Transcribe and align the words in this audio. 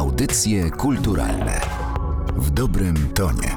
Audycje 0.00 0.70
kulturalne 0.70 1.60
w 2.36 2.50
dobrym 2.50 2.94
tonie. 3.14 3.56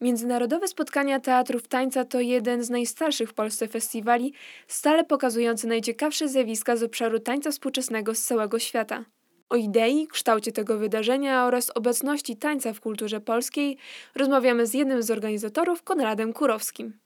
Międzynarodowe 0.00 0.68
spotkania 0.68 1.20
teatrów 1.20 1.68
tańca 1.68 2.04
to 2.04 2.20
jeden 2.20 2.64
z 2.64 2.70
najstarszych 2.70 3.30
w 3.30 3.34
Polsce 3.34 3.68
festiwali, 3.68 4.34
stale 4.68 5.04
pokazujący 5.04 5.66
najciekawsze 5.66 6.28
zjawiska 6.28 6.76
z 6.76 6.82
obszaru 6.82 7.18
tańca 7.18 7.50
współczesnego 7.50 8.14
z 8.14 8.22
całego 8.22 8.58
świata. 8.58 9.04
O 9.48 9.56
idei, 9.56 10.08
kształcie 10.08 10.52
tego 10.52 10.78
wydarzenia 10.78 11.46
oraz 11.46 11.70
obecności 11.74 12.36
tańca 12.36 12.72
w 12.72 12.80
kulturze 12.80 13.20
polskiej 13.20 13.76
rozmawiamy 14.14 14.66
z 14.66 14.74
jednym 14.74 15.02
z 15.02 15.10
organizatorów, 15.10 15.82
Konradem 15.82 16.32
Kurowskim. 16.32 16.98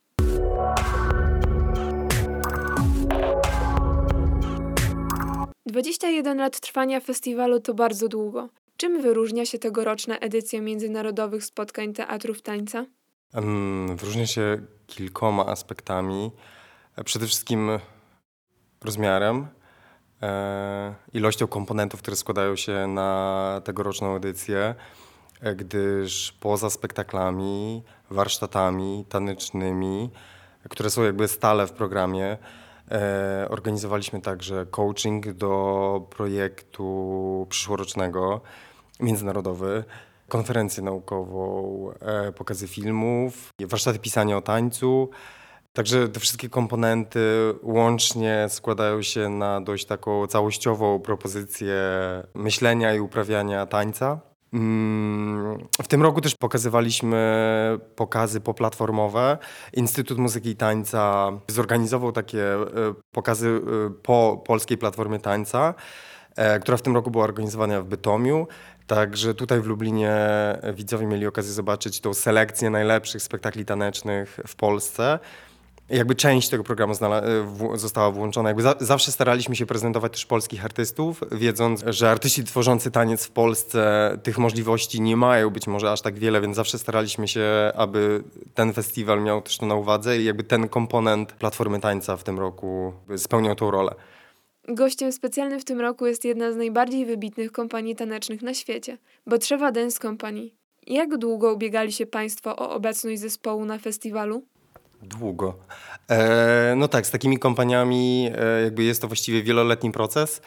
Dwadzieścia 5.74 6.08
jeden 6.08 6.38
lat 6.38 6.60
trwania 6.60 7.00
festiwalu 7.00 7.60
to 7.60 7.74
bardzo 7.74 8.08
długo. 8.08 8.48
Czym 8.76 9.02
wyróżnia 9.02 9.46
się 9.46 9.58
tegoroczna 9.58 10.18
edycja 10.18 10.60
międzynarodowych 10.60 11.44
spotkań 11.44 11.92
teatrów 11.92 12.42
tańca? 12.42 12.86
Em, 13.32 13.96
Wyróżnia 13.96 14.26
się 14.26 14.58
kilkoma 14.86 15.46
aspektami. 15.46 16.30
E, 16.96 17.04
Przede 17.04 17.26
wszystkim 17.26 17.70
rozmiarem, 18.84 19.46
e, 20.22 20.94
ilością 21.12 21.46
komponentów, 21.46 22.00
które 22.02 22.16
składają 22.16 22.56
się 22.56 22.86
na 22.86 23.60
tegoroczną 23.64 24.16
edycję, 24.16 24.74
e, 25.40 25.54
gdyż 25.54 26.32
poza 26.40 26.70
spektaklami, 26.70 27.82
warsztatami 28.10 29.04
tanecznymi, 29.08 30.10
które 30.68 30.90
są 30.90 31.02
jakby 31.02 31.28
stale 31.28 31.66
w 31.66 31.72
programie, 31.72 32.26
e, 32.26 32.63
organizowaliśmy 33.48 34.20
także 34.20 34.66
coaching 34.66 35.32
do 35.32 36.06
projektu 36.10 37.46
przyszłorocznego, 37.50 38.40
międzynarodowy, 39.00 39.84
konferencję 40.28 40.82
naukową, 40.82 41.90
e, 42.00 42.32
pokazy 42.32 42.68
filmów, 42.68 43.48
warsztaty 43.60 43.98
pisania 43.98 44.36
o 44.36 44.42
tańcu. 44.42 45.10
Także 45.72 46.08
te 46.08 46.20
wszystkie 46.20 46.48
komponenty 46.48 47.20
łącznie 47.62 48.46
składają 48.48 49.02
się 49.02 49.28
na 49.28 49.60
dość 49.60 49.86
taką 49.86 50.26
całościową 50.26 51.00
propozycję 51.00 51.76
myślenia 52.34 52.94
i 52.94 53.00
uprawiania 53.00 53.66
tańca. 53.66 54.33
Mm, 54.54 55.58
W 55.82 55.88
tym 55.88 56.02
roku 56.02 56.20
też 56.20 56.34
pokazywaliśmy 56.34 57.18
pokazy 57.96 58.40
poplatformowe. 58.40 59.38
Instytut 59.72 60.18
Muzyki 60.18 60.48
i 60.48 60.56
Tańca 60.56 61.32
zorganizował 61.48 62.12
takie 62.12 62.54
e, 62.54 62.66
pokazy 63.12 63.48
e, 63.48 63.90
po 64.02 64.42
polskiej 64.46 64.78
platformie 64.78 65.18
tańca, 65.18 65.74
e, 66.36 66.60
która 66.60 66.76
w 66.76 66.82
tym 66.82 66.94
roku 66.94 67.10
była 67.10 67.24
organizowana 67.24 67.80
w 67.80 67.86
Bytomiu. 67.86 68.46
Także 68.86 69.34
tutaj 69.34 69.60
w 69.60 69.66
Lublinie 69.66 70.16
widzowie 70.74 71.06
mieli 71.06 71.26
okazję 71.26 71.52
zobaczyć 71.52 72.00
tą 72.00 72.14
selekcję 72.14 72.70
najlepszych 72.70 73.22
spektakli 73.22 73.64
tanecznych 73.64 74.40
w 74.46 74.56
Polsce. 74.56 75.18
Jakby 75.90 76.14
część 76.14 76.48
tego 76.48 76.64
programu 76.64 76.94
znala- 76.94 77.22
w- 77.44 77.78
została 77.78 78.10
włączona. 78.10 78.48
Jakby 78.48 78.62
za- 78.62 78.74
zawsze 78.80 79.12
staraliśmy 79.12 79.56
się 79.56 79.66
prezentować 79.66 80.12
też 80.12 80.26
polskich 80.26 80.64
artystów, 80.64 81.20
wiedząc, 81.32 81.84
że 81.86 82.10
artyści 82.10 82.44
tworzący 82.44 82.90
taniec 82.90 83.24
w 83.26 83.30
Polsce 83.30 84.10
tych 84.22 84.38
możliwości 84.38 85.00
nie 85.00 85.16
mają 85.16 85.50
być 85.50 85.66
może 85.66 85.92
aż 85.92 86.00
tak 86.02 86.18
wiele, 86.18 86.40
więc 86.40 86.56
zawsze 86.56 86.78
staraliśmy 86.78 87.28
się, 87.28 87.72
aby 87.76 88.24
ten 88.54 88.72
festiwal 88.72 89.22
miał 89.22 89.42
też 89.42 89.58
to 89.58 89.66
na 89.66 89.74
uwadze 89.74 90.18
i 90.18 90.24
jakby 90.24 90.42
ten 90.44 90.68
komponent 90.68 91.32
Platformy 91.32 91.80
Tańca 91.80 92.16
w 92.16 92.24
tym 92.24 92.38
roku 92.38 92.92
spełniał 93.16 93.54
tą 93.54 93.70
rolę. 93.70 93.94
Gościem 94.68 95.12
specjalnym 95.12 95.60
w 95.60 95.64
tym 95.64 95.80
roku 95.80 96.06
jest 96.06 96.24
jedna 96.24 96.52
z 96.52 96.56
najbardziej 96.56 97.06
wybitnych 97.06 97.52
kompanii 97.52 97.96
tanecznych 97.96 98.42
na 98.42 98.54
świecie 98.54 98.98
Botrzewa 99.26 99.72
Dance 99.72 99.98
Company. 100.00 100.50
Jak 100.86 101.16
długo 101.18 101.52
ubiegali 101.52 101.92
się 101.92 102.06
Państwo 102.06 102.56
o 102.56 102.70
obecność 102.70 103.20
zespołu 103.20 103.64
na 103.64 103.78
festiwalu? 103.78 104.42
Długo. 105.04 105.54
E, 106.10 106.74
no 106.76 106.88
tak, 106.88 107.06
z 107.06 107.10
takimi 107.10 107.38
kompaniami 107.38 108.30
e, 108.36 108.62
jakby 108.62 108.82
jest 108.82 109.00
to 109.00 109.06
właściwie 109.06 109.42
wieloletni 109.42 109.92
proces. 109.92 110.42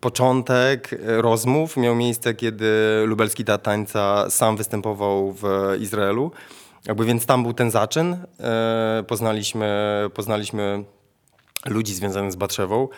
Początek 0.00 0.92
e, 0.92 1.22
rozmów 1.22 1.76
miał 1.76 1.94
miejsce, 1.94 2.34
kiedy 2.34 3.02
lubelski 3.06 3.44
teatr 3.44 3.64
tańca 3.64 4.30
sam 4.30 4.56
występował 4.56 5.32
w 5.32 5.44
Izraelu. 5.80 6.32
Jakby 6.86 7.04
więc 7.04 7.26
tam 7.26 7.42
był 7.42 7.52
ten 7.52 7.70
zaczyn. 7.70 8.16
E, 8.40 9.04
poznaliśmy, 9.08 10.10
poznaliśmy 10.14 10.84
ludzi 11.66 11.94
związanych 11.94 12.32
z 12.32 12.36
Batrzewą. 12.36 12.88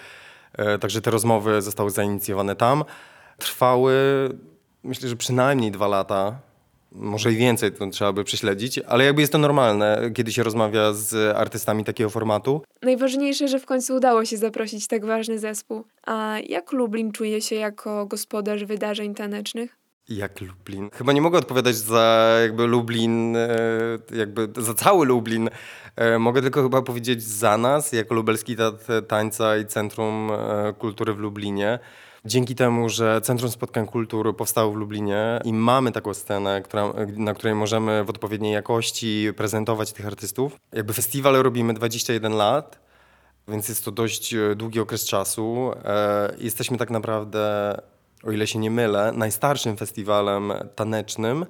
E, 0.52 0.78
także 0.78 1.00
te 1.00 1.10
rozmowy 1.10 1.62
zostały 1.62 1.90
zainicjowane 1.90 2.56
tam. 2.56 2.84
Trwały, 3.38 3.94
myślę, 4.84 5.08
że 5.08 5.16
przynajmniej 5.16 5.70
dwa 5.70 5.88
lata. 5.88 6.49
Może 6.92 7.32
i 7.32 7.36
więcej, 7.36 7.72
to 7.72 7.86
trzeba 7.86 8.12
by 8.12 8.24
prześledzić, 8.24 8.78
ale 8.78 9.04
jakby 9.04 9.20
jest 9.20 9.32
to 9.32 9.38
normalne, 9.38 10.10
kiedy 10.14 10.32
się 10.32 10.42
rozmawia 10.42 10.92
z 10.92 11.36
artystami 11.36 11.84
takiego 11.84 12.10
formatu. 12.10 12.62
Najważniejsze, 12.82 13.48
że 13.48 13.58
w 13.58 13.66
końcu 13.66 13.94
udało 13.96 14.24
się 14.24 14.36
zaprosić 14.36 14.86
tak 14.86 15.04
ważny 15.04 15.38
zespół. 15.38 15.84
A 16.06 16.36
jak 16.48 16.72
Lublin 16.72 17.12
czuje 17.12 17.40
się 17.42 17.56
jako 17.56 18.06
gospodarz 18.06 18.64
wydarzeń 18.64 19.14
tanecznych? 19.14 19.76
Jak 20.08 20.40
Lublin? 20.40 20.90
Chyba 20.94 21.12
nie 21.12 21.20
mogę 21.20 21.38
odpowiadać 21.38 21.76
za 21.76 22.36
jakby 22.42 22.66
Lublin, 22.66 23.36
e, 23.36 23.48
jakby 24.16 24.48
za 24.56 24.74
cały 24.74 25.06
Lublin. 25.06 25.50
E, 25.96 26.18
Mogę 26.18 26.42
tylko 26.42 26.62
chyba 26.62 26.82
powiedzieć 26.82 27.22
za 27.22 27.58
nas, 27.58 27.92
jako 27.92 28.14
Lubelski 28.14 28.56
Teatr 28.56 29.06
Tańca 29.08 29.56
i 29.56 29.66
Centrum 29.66 30.30
e, 30.30 30.72
Kultury 30.78 31.14
w 31.14 31.18
Lublinie. 31.18 31.78
Dzięki 32.24 32.54
temu, 32.54 32.88
że 32.88 33.20
Centrum 33.20 33.50
Spotkań 33.50 33.86
Kultury 33.86 34.32
powstało 34.32 34.72
w 34.72 34.76
Lublinie 34.76 35.40
i 35.44 35.52
mamy 35.52 35.92
taką 35.92 36.14
scenę, 36.14 36.62
która, 36.62 36.92
na 37.16 37.34
której 37.34 37.54
możemy 37.54 38.04
w 38.04 38.10
odpowiedniej 38.10 38.52
jakości 38.52 39.28
prezentować 39.36 39.92
tych 39.92 40.06
artystów. 40.06 40.56
Jakby 40.72 40.92
festiwal 40.92 41.34
robimy 41.34 41.74
21 41.74 42.32
lat, 42.32 42.80
więc 43.48 43.68
jest 43.68 43.84
to 43.84 43.92
dość 43.92 44.34
e, 44.34 44.54
długi 44.54 44.80
okres 44.80 45.04
czasu. 45.04 45.72
E, 45.84 46.34
Jesteśmy 46.38 46.78
tak 46.78 46.90
naprawdę, 46.90 47.74
o 48.24 48.30
ile 48.30 48.46
się 48.46 48.58
nie 48.58 48.70
mylę, 48.70 49.12
najstarszym 49.14 49.76
festiwalem 49.76 50.52
tanecznym 50.74 51.46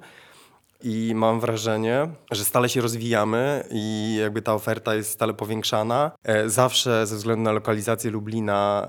i 0.83 1.13
mam 1.15 1.39
wrażenie, 1.39 2.07
że 2.31 2.45
stale 2.45 2.69
się 2.69 2.81
rozwijamy 2.81 3.63
i 3.71 4.15
jakby 4.21 4.41
ta 4.41 4.53
oferta 4.53 4.95
jest 4.95 5.11
stale 5.11 5.33
powiększana. 5.33 6.11
E, 6.23 6.49
Zawsze 6.49 7.07
ze 7.07 7.15
względu 7.15 7.43
na 7.43 7.51
lokalizację 7.51 8.11
Lublina 8.11 8.87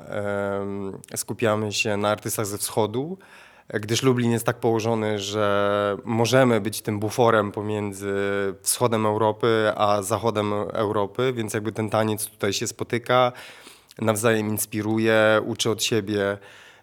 skupiamy 1.16 1.72
się 1.72 1.96
na 1.96 2.08
artystach 2.08 2.46
ze 2.46 2.58
wschodu, 2.58 3.18
e, 3.68 3.80
gdyż 3.80 4.02
Lublin 4.02 4.30
jest 4.30 4.46
tak 4.46 4.60
położony, 4.60 5.18
że 5.18 5.96
możemy 6.04 6.60
być 6.60 6.82
tym 6.82 7.00
buforem 7.00 7.52
pomiędzy 7.52 8.14
wschodem 8.62 9.06
Europy 9.06 9.72
a 9.76 10.02
zachodem 10.02 10.52
Europy, 10.72 11.32
więc 11.32 11.54
jakby 11.54 11.72
ten 11.72 11.90
taniec 11.90 12.26
tutaj 12.26 12.52
się 12.52 12.66
spotyka, 12.66 13.32
nawzajem 13.98 14.48
inspiruje, 14.48 15.40
uczy 15.46 15.70
od 15.70 15.82
siebie. 15.82 16.38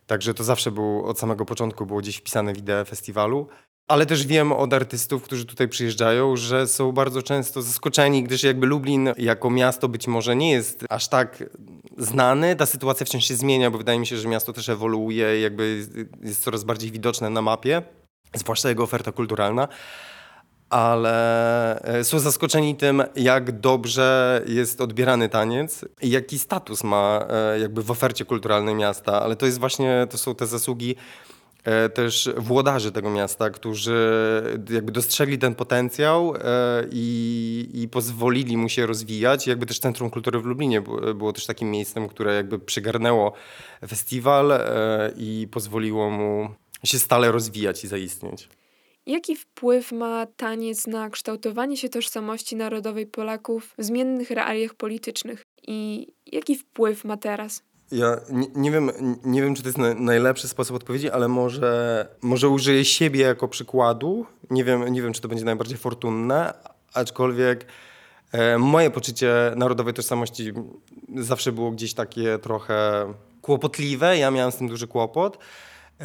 Także 0.07 0.33
to 0.33 0.43
zawsze 0.43 0.71
był, 0.71 1.05
od 1.05 1.19
samego 1.19 1.45
początku 1.45 1.85
było 1.85 1.99
gdzieś 1.99 2.17
wpisane 2.17 2.53
w 2.53 2.57
ideę 2.57 2.85
festiwalu. 2.85 3.47
Ale 3.89 4.05
też 4.05 4.25
wiem 4.27 4.51
od 4.51 4.73
artystów, 4.73 5.23
którzy 5.23 5.45
tutaj 5.45 5.67
przyjeżdżają, 5.67 6.35
że 6.37 6.67
są 6.67 6.91
bardzo 6.91 7.21
często 7.21 7.61
zaskoczeni, 7.61 8.23
gdyż 8.23 8.43
jakby 8.43 8.67
Lublin 8.67 9.09
jako 9.17 9.49
miasto 9.49 9.89
być 9.89 10.07
może 10.07 10.35
nie 10.35 10.51
jest 10.51 10.85
aż 10.89 11.07
tak 11.07 11.43
znany. 11.97 12.55
Ta 12.55 12.65
sytuacja 12.65 13.05
wciąż 13.05 13.25
się 13.25 13.35
zmienia, 13.35 13.71
bo 13.71 13.77
wydaje 13.77 13.99
mi 13.99 14.07
się, 14.07 14.17
że 14.17 14.27
miasto 14.27 14.53
też 14.53 14.69
ewoluuje 14.69 15.41
jakby 15.41 15.85
jest- 16.21 16.43
coraz 16.43 16.63
bardziej 16.63 16.91
widoczne 16.91 17.29
na 17.29 17.41
mapie, 17.41 17.81
zwłaszcza 18.35 18.69
jego 18.69 18.83
oferta 18.83 19.11
kulturalna. 19.11 19.67
Ale 20.69 21.81
e, 21.81 22.03
są 22.03 22.19
zaskoczeni 22.19 22.75
tym, 22.75 23.03
jak 23.15 23.59
dobrze 23.59 24.41
jest 24.47 24.81
odbierany 24.81 25.29
taniec 25.29 25.85
i 26.01 26.09
jaki 26.09 26.39
status 26.39 26.83
ma 26.83 27.25
e, 27.29 27.59
jakby 27.59 27.83
w 27.83 27.91
ofercie 27.91 28.25
kulturalnej 28.25 28.75
miasta. 28.75 29.21
Ale 29.21 29.35
to 29.35 29.45
jest 29.45 29.59
właśnie, 29.59 30.07
to 30.09 30.17
są 30.17 30.35
te 30.35 30.47
zasługi 30.47 30.95
też 31.93 32.29
włodarzy 32.37 32.91
tego 32.91 33.09
miasta, 33.09 33.49
którzy 33.49 33.97
jakby 34.69 34.91
dostrzegli 34.91 35.37
ten 35.37 35.55
potencjał 35.55 36.33
e, 36.35 36.39
i, 36.91 37.69
i 37.73 37.87
pozwolili 37.87 38.57
mu 38.57 38.69
się 38.69 38.85
rozwijać. 38.85 39.47
Jakby 39.47 39.65
też 39.65 39.79
Centrum 39.79 40.09
Kultury 40.09 40.39
w 40.39 40.45
Lublinie 40.45 40.81
było, 40.81 41.13
było 41.13 41.33
też 41.33 41.45
takim 41.45 41.71
miejscem, 41.71 42.07
które 42.07 42.35
jakby 42.35 42.59
przygarnęło 42.59 43.33
festiwal 43.87 44.51
e, 44.51 44.59
i 45.17 45.47
pozwoliło 45.51 46.09
mu 46.09 46.49
się 46.83 46.99
stale 46.99 47.31
rozwijać 47.31 47.83
i 47.83 47.87
zaistnieć. 47.87 48.49
Jaki 49.05 49.35
wpływ 49.35 49.91
ma 49.91 50.25
taniec 50.25 50.87
na 50.87 51.09
kształtowanie 51.09 51.77
się 51.77 51.89
tożsamości 51.89 52.55
narodowej 52.55 53.07
Polaków 53.07 53.73
w 53.77 53.83
zmiennych 53.83 54.31
realiach 54.31 54.73
politycznych? 54.73 55.41
I 55.67 56.07
jaki 56.25 56.55
wpływ 56.55 57.05
ma 57.05 57.17
teraz? 57.17 57.63
Ja 57.91 58.17
nie, 58.29 58.47
nie, 58.55 58.71
wiem, 58.71 58.91
nie 59.23 59.41
wiem, 59.41 59.55
czy 59.55 59.61
to 59.61 59.67
jest 59.67 59.77
na, 59.77 59.93
najlepszy 59.93 60.47
sposób 60.47 60.75
odpowiedzi, 60.75 61.09
ale 61.09 61.27
może, 61.27 62.07
może 62.21 62.49
użyję 62.49 62.85
siebie 62.85 63.21
jako 63.21 63.47
przykładu. 63.47 64.25
Nie 64.49 64.63
wiem, 64.63 64.93
nie 64.93 65.01
wiem, 65.01 65.13
czy 65.13 65.21
to 65.21 65.27
będzie 65.27 65.45
najbardziej 65.45 65.77
fortunne, 65.77 66.53
aczkolwiek 66.93 67.65
e, 68.31 68.57
moje 68.57 68.91
poczucie 68.91 69.33
narodowej 69.55 69.93
tożsamości 69.93 70.53
zawsze 71.15 71.51
było 71.51 71.71
gdzieś 71.71 71.93
takie 71.93 72.37
trochę 72.37 73.05
kłopotliwe. 73.41 74.17
Ja 74.17 74.31
miałem 74.31 74.51
z 74.51 74.57
tym 74.57 74.67
duży 74.67 74.87
kłopot. 74.87 75.37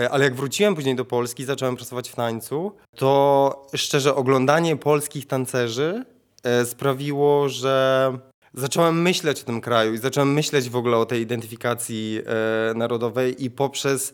E, 0.00 0.10
Ale 0.10 0.24
jak 0.24 0.34
wróciłem 0.34 0.74
później 0.74 0.96
do 0.96 1.04
Polski, 1.04 1.44
zacząłem 1.44 1.76
pracować 1.76 2.10
w 2.10 2.14
tańcu, 2.14 2.72
to 2.96 3.66
szczerze 3.74 4.14
oglądanie 4.14 4.76
polskich 4.76 5.26
tancerzy 5.26 6.04
e, 6.42 6.64
sprawiło, 6.64 7.48
że 7.48 8.12
zacząłem 8.54 9.02
myśleć 9.02 9.42
o 9.42 9.44
tym 9.44 9.60
kraju 9.60 9.94
i 9.94 9.98
zacząłem 9.98 10.32
myśleć 10.32 10.70
w 10.70 10.76
ogóle 10.76 10.96
o 10.96 11.06
tej 11.06 11.20
identyfikacji 11.20 12.20
e, 12.70 12.74
narodowej 12.74 13.44
i 13.44 13.50
poprzez 13.50 14.12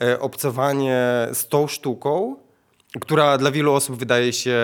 e, 0.00 0.20
obcowanie 0.20 1.28
z 1.32 1.48
tą 1.48 1.66
sztuką, 1.66 2.36
która 3.00 3.38
dla 3.38 3.50
wielu 3.50 3.72
osób 3.72 3.96
wydaje 3.96 4.32
się 4.32 4.58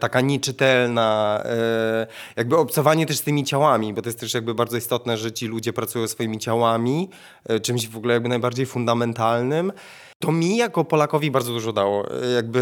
taka 0.00 0.20
nieczytelna, 0.20 1.40
e, 1.44 2.06
jakby 2.36 2.56
obcowanie 2.56 3.06
też 3.06 3.18
z 3.18 3.22
tymi 3.22 3.44
ciałami, 3.44 3.94
bo 3.94 4.02
to 4.02 4.08
jest 4.08 4.20
też 4.20 4.34
jakby 4.34 4.54
bardzo 4.54 4.76
istotne, 4.76 5.16
że 5.16 5.32
ci 5.32 5.46
ludzie 5.46 5.72
pracują 5.72 6.08
swoimi 6.08 6.38
ciałami, 6.38 7.10
e, 7.48 7.60
czymś 7.60 7.88
w 7.88 7.96
ogóle 7.96 8.14
jakby 8.14 8.28
najbardziej 8.28 8.66
fundamentalnym. 8.66 9.72
To 10.18 10.32
mi 10.32 10.56
jako 10.56 10.84
Polakowi 10.84 11.30
bardzo 11.30 11.52
dużo 11.52 11.72
dało. 11.72 12.22
E, 12.22 12.30
Jakby 12.30 12.60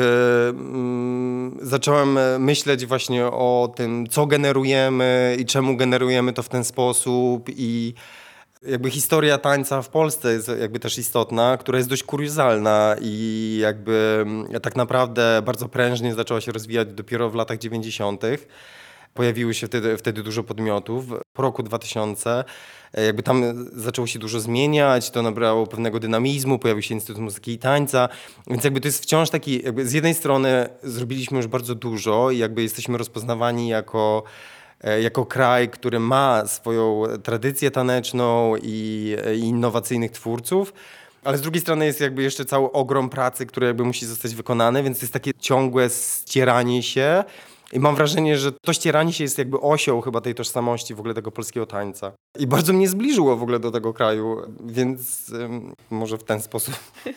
mm, 0.50 1.58
zacząłem 1.62 2.18
myśleć 2.42 2.86
właśnie 2.86 3.26
o 3.26 3.72
tym, 3.76 4.06
co 4.06 4.26
generujemy 4.26 5.36
i 5.40 5.44
czemu 5.44 5.76
generujemy 5.76 6.32
to 6.32 6.42
w 6.42 6.48
ten 6.48 6.64
sposób 6.64 7.48
i 7.48 7.94
jakby 8.66 8.90
historia 8.90 9.38
tańca 9.38 9.82
w 9.82 9.88
Polsce 9.88 10.32
jest 10.32 10.50
jakby 10.60 10.80
też 10.80 10.98
istotna, 10.98 11.56
która 11.56 11.78
jest 11.78 11.90
dość 11.90 12.02
kuriozalna 12.02 12.96
i 13.00 13.58
jakby 13.62 14.18
mm, 14.22 14.60
tak 14.60 14.76
naprawdę 14.76 15.42
bardzo 15.44 15.68
prężnie 15.68 16.14
zaczęła 16.14 16.40
się 16.40 16.52
rozwijać 16.52 16.88
dopiero 16.88 17.30
w 17.30 17.34
latach 17.34 17.58
90. 17.58 18.22
Pojawiły 19.14 19.54
się 19.54 19.66
wtedy, 19.66 19.96
wtedy 19.96 20.22
dużo 20.22 20.42
podmiotów. 20.42 21.04
Po 21.32 21.42
roku 21.42 21.62
2000 21.62 22.44
e, 22.94 23.04
jakby 23.04 23.22
tam 23.22 23.68
zaczęło 23.72 24.06
się 24.06 24.18
dużo 24.18 24.40
zmieniać, 24.40 25.10
to 25.10 25.22
nabrało 25.22 25.66
pewnego 25.66 26.00
dynamizmu, 26.00 26.58
pojawił 26.58 26.82
się 26.82 26.94
Instytut 26.94 27.22
Muzyki 27.22 27.52
i 27.52 27.58
Tańca, 27.58 28.08
więc 28.46 28.64
jakby 28.64 28.80
to 28.80 28.88
jest 28.88 29.02
wciąż 29.02 29.30
taki, 29.30 29.62
z 29.84 29.92
jednej 29.92 30.14
strony 30.14 30.68
zrobiliśmy 30.82 31.36
już 31.36 31.46
bardzo 31.46 31.74
dużo 31.74 32.30
i 32.30 32.38
jakby 32.38 32.62
jesteśmy 32.62 32.98
rozpoznawani 32.98 33.68
jako 33.68 34.22
jako 35.02 35.26
kraj, 35.26 35.68
który 35.68 36.00
ma 36.00 36.46
swoją 36.46 37.02
tradycję 37.22 37.70
taneczną 37.70 38.54
i, 38.62 39.16
i 39.36 39.38
innowacyjnych 39.38 40.10
twórców. 40.10 40.72
Ale 41.24 41.38
z 41.38 41.40
drugiej 41.40 41.60
strony 41.60 41.86
jest 41.86 42.00
jakby 42.00 42.22
jeszcze 42.22 42.44
cały 42.44 42.72
ogrom 42.72 43.10
pracy, 43.10 43.46
który 43.46 43.66
jakby 43.66 43.84
musi 43.84 44.06
zostać 44.06 44.34
wykonany, 44.34 44.82
więc 44.82 45.02
jest 45.02 45.12
takie 45.12 45.30
ciągłe 45.40 45.88
ścieranie 45.90 46.82
się. 46.82 47.24
I 47.72 47.80
mam 47.80 47.94
wrażenie, 47.94 48.38
że 48.38 48.52
to 48.52 48.72
ścieranie 48.72 49.12
się 49.12 49.24
jest 49.24 49.38
jakby 49.38 49.60
osią 49.60 50.00
chyba 50.00 50.20
tej 50.20 50.34
tożsamości 50.34 50.94
w 50.94 50.98
ogóle 50.98 51.14
tego 51.14 51.30
polskiego 51.30 51.66
tańca. 51.66 52.12
I 52.38 52.46
bardzo 52.46 52.72
mnie 52.72 52.88
zbliżyło 52.88 53.36
w 53.36 53.42
ogóle 53.42 53.58
do 53.58 53.70
tego 53.70 53.92
kraju, 53.92 54.36
więc 54.64 55.28
ym, 55.28 55.74
może 55.90 56.18
w 56.18 56.24
ten 56.24 56.42
sposób. 56.42 56.74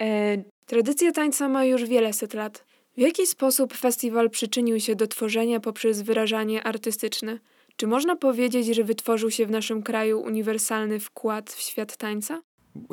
E, 0.00 0.36
tradycja 0.66 1.12
tańca 1.12 1.48
ma 1.48 1.64
już 1.64 1.84
wiele 1.84 2.12
set 2.12 2.34
lat. 2.34 2.64
W 2.96 3.00
jaki 3.00 3.26
sposób 3.26 3.74
festiwal 3.74 4.30
przyczynił 4.30 4.80
się 4.80 4.94
do 4.96 5.06
tworzenia 5.06 5.60
poprzez 5.60 6.02
wyrażanie 6.02 6.62
artystyczne? 6.62 7.38
Czy 7.76 7.86
można 7.86 8.16
powiedzieć, 8.16 8.66
że 8.66 8.84
wytworzył 8.84 9.30
się 9.30 9.46
w 9.46 9.50
naszym 9.50 9.82
kraju 9.82 10.20
uniwersalny 10.20 11.00
wkład 11.00 11.52
w 11.52 11.60
świat 11.60 11.96
tańca? 11.96 12.42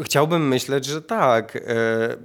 Chciałbym 0.03 0.47
myśleć, 0.47 0.85
że 0.85 1.01
tak. 1.01 1.55
E, 1.55 1.61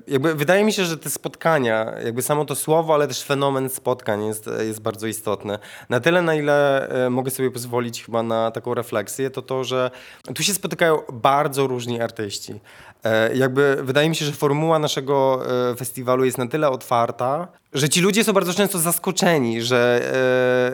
Jakby 0.06 0.34
wydaje 0.34 0.64
mi 0.64 0.72
się, 0.72 0.84
że 0.84 0.98
te 0.98 1.10
spotkania, 1.10 1.92
jakby 2.04 2.22
samo 2.22 2.44
to 2.44 2.54
słowo, 2.54 2.94
ale 2.94 3.08
też 3.08 3.22
fenomen 3.22 3.68
spotkań 3.70 4.26
jest, 4.26 4.50
jest 4.66 4.80
bardzo 4.80 5.06
istotny. 5.06 5.58
Na 5.88 6.00
tyle, 6.00 6.22
na 6.22 6.34
ile 6.34 6.88
e, 7.06 7.10
mogę 7.10 7.30
sobie 7.30 7.50
pozwolić 7.50 8.04
chyba 8.04 8.22
na 8.22 8.50
taką 8.50 8.74
refleksję, 8.74 9.30
to 9.30 9.42
to, 9.42 9.64
że 9.64 9.90
tu 10.34 10.42
się 10.42 10.54
spotykają 10.54 10.98
bardzo 11.12 11.66
różni 11.66 12.00
artyści. 12.00 12.60
E, 13.06 13.36
Jakby 13.36 13.76
wydaje 13.82 14.08
mi 14.08 14.16
się, 14.16 14.24
że 14.24 14.32
formuła 14.32 14.78
naszego 14.78 15.42
e, 15.70 15.76
festiwalu 15.76 16.24
jest 16.24 16.38
na 16.38 16.46
tyle 16.46 16.70
otwarta, 16.70 17.48
że 17.72 17.88
ci 17.88 18.00
ludzie 18.00 18.24
są 18.24 18.32
bardzo 18.32 18.54
często 18.54 18.78
zaskoczeni, 18.78 19.62
że 19.62 20.00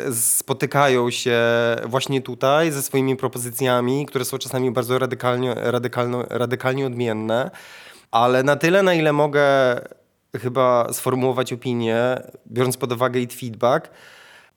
e, 0.08 0.12
spotykają 0.12 1.10
się 1.10 1.40
właśnie 1.86 2.22
tutaj 2.22 2.70
ze 2.70 2.82
swoimi 2.82 3.16
propozycjami, 3.16 4.06
które 4.06 4.24
są 4.24 4.38
czasami 4.38 4.70
bardzo 4.70 4.98
radykalnie, 4.98 5.54
radykalno, 5.54 6.24
radykalnie 6.30 6.86
odmienne, 6.86 7.50
ale 8.10 8.42
na 8.42 8.56
tyle, 8.56 8.82
na 8.82 8.94
ile 8.94 9.12
mogę 9.12 9.44
chyba 10.40 10.92
sformułować 10.92 11.52
opinię, 11.52 12.22
biorąc 12.46 12.76
pod 12.76 12.92
uwagę 12.92 13.20
i 13.20 13.26
feedback, 13.26 13.90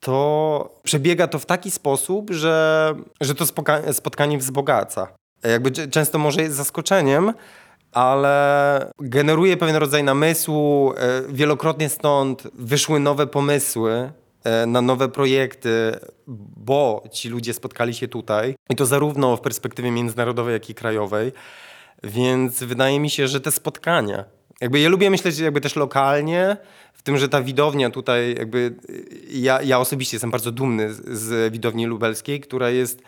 to 0.00 0.78
przebiega 0.82 1.26
to 1.26 1.38
w 1.38 1.46
taki 1.46 1.70
sposób, 1.70 2.30
że, 2.30 2.94
że 3.20 3.34
to 3.34 3.46
spotkanie 3.92 4.38
wzbogaca. 4.38 5.08
Jakby 5.42 5.70
często 5.70 6.18
może 6.18 6.42
jest 6.42 6.56
zaskoczeniem, 6.56 7.32
ale 7.96 8.92
generuje 8.98 9.56
pewien 9.56 9.76
rodzaj 9.76 10.04
namysłu. 10.04 10.92
e, 10.96 11.22
Wielokrotnie 11.28 11.88
stąd 11.88 12.42
wyszły 12.54 13.00
nowe 13.00 13.26
pomysły 13.26 14.12
e, 14.44 14.66
na 14.66 14.80
nowe 14.80 15.08
projekty, 15.08 15.92
bo 16.56 17.04
ci 17.12 17.28
ludzie 17.28 17.54
spotkali 17.54 17.94
się 17.94 18.08
tutaj. 18.08 18.54
I 18.70 18.76
to 18.76 18.86
zarówno 18.86 19.36
w 19.36 19.40
perspektywie 19.40 19.90
międzynarodowej, 19.90 20.52
jak 20.52 20.70
i 20.70 20.74
krajowej. 20.74 21.32
Więc 22.04 22.62
wydaje 22.62 23.00
mi 23.00 23.10
się, 23.10 23.28
że 23.28 23.40
te 23.40 23.52
spotkania, 23.52 24.24
jakby 24.60 24.80
ja 24.80 24.88
lubię 24.88 25.10
myśleć 25.10 25.38
jakby 25.38 25.60
też 25.60 25.76
lokalnie, 25.76 26.56
w 26.92 27.02
tym, 27.02 27.18
że 27.18 27.28
ta 27.28 27.42
widownia 27.42 27.90
tutaj, 27.90 28.34
jakby 28.38 28.74
y, 28.90 29.04
ja, 29.30 29.62
ja 29.62 29.78
osobiście 29.78 30.16
jestem 30.16 30.30
bardzo 30.30 30.52
dumny 30.52 30.94
z, 30.94 31.18
z 31.18 31.52
widowni 31.52 31.86
lubelskiej, 31.86 32.40
która 32.40 32.70
jest, 32.70 33.02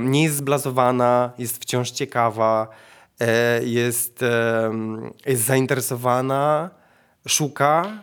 nie 0.00 0.22
jest 0.22 0.36
zblazowana, 0.36 1.32
jest 1.38 1.62
wciąż 1.62 1.90
ciekawa, 1.90 2.68
e, 2.70 2.88
jest, 3.62 4.22
em, 4.22 5.10
jest 5.26 5.44
zainteresowana, 5.44 6.70
szuka, 7.28 8.02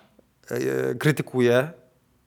e, 0.51 0.95
krytykuje. 0.95 1.55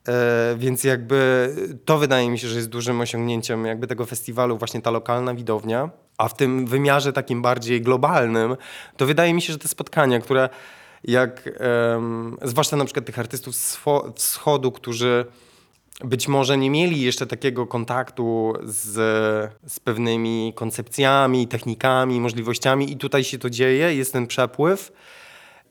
E, 0.07 0.55
Więc 0.57 0.83
jakby 0.83 1.49
to 1.85 1.97
wydaje 1.97 2.29
mi 2.29 2.39
się, 2.39 2.47
że 2.47 2.55
jest 2.55 2.69
dużym 2.69 3.01
osiągnięciem 3.01 3.65
jakby 3.65 3.87
tego 3.87 4.05
festiwalu, 4.05 4.57
właśnie 4.57 4.81
ta 4.81 4.91
lokalna 4.91 5.33
widownia. 5.33 5.89
A 6.17 6.27
w 6.27 6.35
tym 6.35 6.65
wymiarze 6.67 7.13
takim 7.13 7.41
bardziej 7.41 7.81
globalnym, 7.81 8.55
to 8.97 9.05
wydaje 9.05 9.33
mi 9.33 9.41
się, 9.41 9.53
że 9.53 9.59
te 9.59 9.67
spotkania, 9.67 10.19
które 10.19 10.49
jak, 11.03 11.49
zwłaszcza 12.43 12.75
na 12.77 12.85
przykład 12.85 13.05
tych 13.05 13.19
artystów 13.19 13.55
z 13.55 13.75
wscho- 13.77 14.13
wschodu, 14.15 14.71
którzy 14.71 15.25
być 15.99 16.27
może 16.27 16.57
nie 16.57 16.69
mieli 16.69 17.01
jeszcze 17.01 17.27
takiego 17.27 17.67
kontaktu 17.67 18.53
z, 18.63 18.91
z 19.67 19.79
pewnymi 19.79 20.53
koncepcjami, 20.55 21.47
technikami, 21.47 22.21
możliwościami 22.21 22.91
i 22.91 22.97
tutaj 22.97 23.23
się 23.23 23.37
to 23.37 23.49
dzieje, 23.49 23.95
jest 23.95 24.13
ten 24.13 24.27
przepływ. 24.27 24.91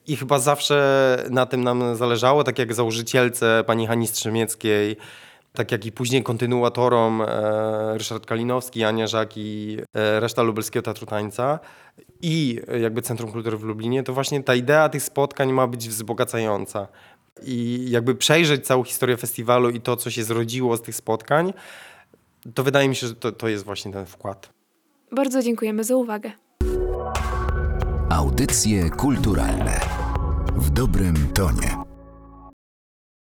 I 0.07 0.15
chyba 0.15 0.39
zawsze 0.39 1.25
na 1.29 1.45
tym 1.45 1.63
nam 1.63 1.95
zależało, 1.95 2.43
tak 2.43 2.59
jak 2.59 2.73
założycielce 2.73 3.63
pani 3.67 3.87
Hani 3.87 4.07
Strzemieckiej, 4.07 4.97
tak 5.53 5.71
jak 5.71 5.85
i 5.85 5.91
później 5.91 6.23
kontynuatorom 6.23 7.21
e, 7.21 7.97
Ryszard 7.97 8.25
Kalinowski, 8.25 8.83
Ania 8.83 9.07
Żak 9.07 9.37
i 9.37 9.77
e, 9.93 10.19
reszta 10.19 10.41
Lubelskiego 10.41 10.83
Teatru 10.83 11.05
Tańca 11.05 11.59
i 12.21 12.61
jakby 12.81 13.01
Centrum 13.01 13.31
Kultury 13.31 13.57
w 13.57 13.63
Lublinie, 13.63 14.03
to 14.03 14.13
właśnie 14.13 14.43
ta 14.43 14.55
idea 14.55 14.89
tych 14.89 15.03
spotkań 15.03 15.53
ma 15.53 15.67
być 15.67 15.89
wzbogacająca. 15.89 16.87
I 17.43 17.85
jakby 17.89 18.15
przejrzeć 18.15 18.65
całą 18.65 18.83
historię 18.83 19.17
festiwalu 19.17 19.69
i 19.69 19.81
to, 19.81 19.95
co 19.95 20.11
się 20.11 20.23
zrodziło 20.23 20.77
z 20.77 20.81
tych 20.81 20.95
spotkań, 20.95 21.53
to 22.53 22.63
wydaje 22.63 22.89
mi 22.89 22.95
się, 22.95 23.07
że 23.07 23.15
to, 23.15 23.31
to 23.31 23.47
jest 23.47 23.65
właśnie 23.65 23.91
ten 23.91 24.05
wkład. 24.05 24.49
Bardzo 25.11 25.41
dziękujemy 25.41 25.83
za 25.83 25.95
uwagę. 25.95 26.31
Audycje 28.09 28.89
kulturalne 28.89 29.79
w 30.55 30.69
dobrym 30.69 31.15
tonie. 31.33 31.78